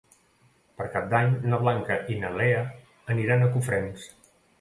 [0.77, 2.63] Per Cap d'Any na Blanca i na Lea
[3.17, 4.09] aniran a Cofrents.